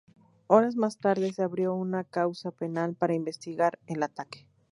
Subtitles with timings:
[0.47, 4.47] Horas más tarde, se abrió una causa penal para investigar el ataque.